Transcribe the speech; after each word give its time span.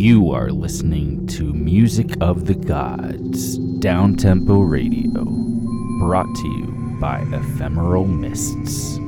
You 0.00 0.30
are 0.30 0.50
listening 0.50 1.26
to 1.26 1.52
Music 1.52 2.16
of 2.22 2.46
the 2.46 2.54
Gods, 2.54 3.58
Downtempo 3.58 4.66
Radio, 4.66 5.26
brought 5.98 6.34
to 6.36 6.48
you 6.48 6.96
by 6.98 7.20
Ephemeral 7.30 8.06
Mists. 8.06 8.98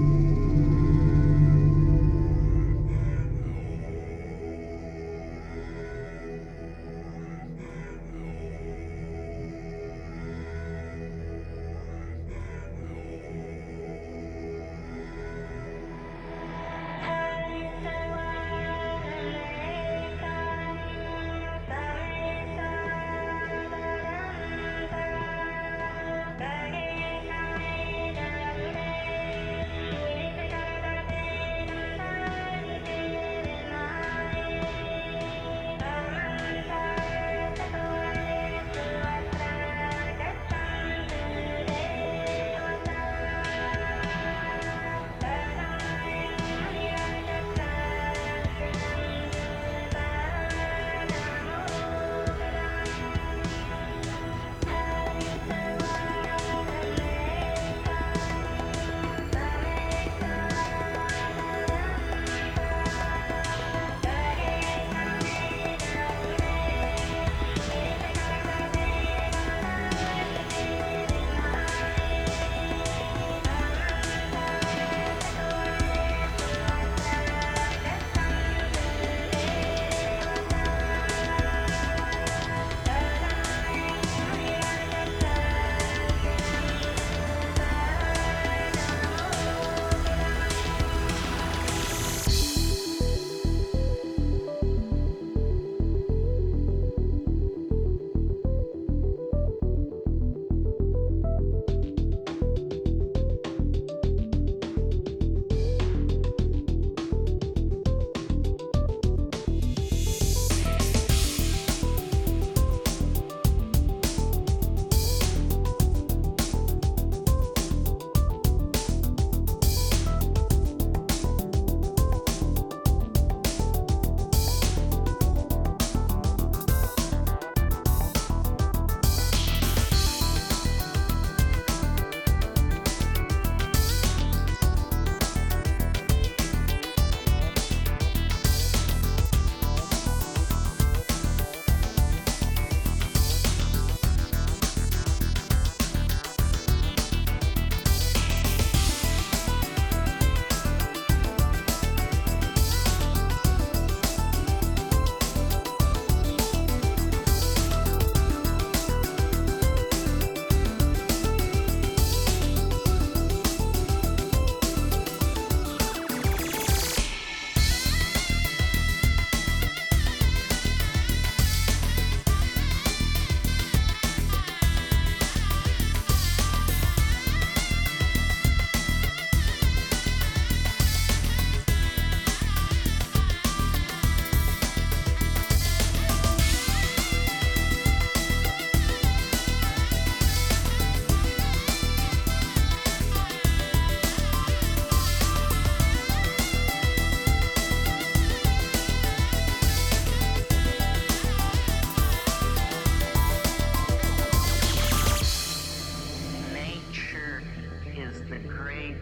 The 208.33 208.39
great 208.39 208.97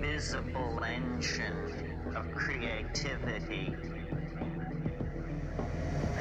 visible 0.00 0.80
engine 0.84 1.72
of 2.14 2.30
creativity 2.30 3.76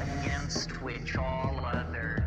against 0.01 0.81
which 0.81 1.15
all 1.15 1.63
other 1.63 2.18